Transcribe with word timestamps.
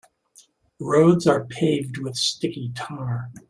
Roads 0.79 1.27
are 1.27 1.45
paved 1.45 1.99
with 1.99 2.15
sticky 2.17 2.71
tar. 2.73 3.29